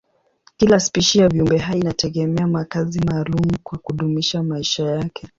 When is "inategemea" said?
1.79-2.47